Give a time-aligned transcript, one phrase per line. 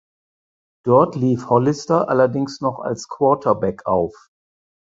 [0.83, 4.31] Dort lief Hollister allerdings noch als Quarterback auf.